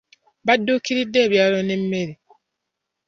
[0.45, 2.13] Badduukiridde ebyalo n'emmere.